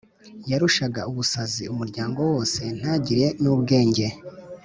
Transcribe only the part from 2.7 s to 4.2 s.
ntagire n’ubwenge: